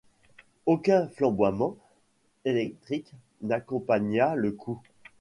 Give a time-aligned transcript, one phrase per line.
[0.65, 1.77] Aucun flamboiement
[2.43, 3.13] électrique
[3.43, 4.81] n’accompagna le coup.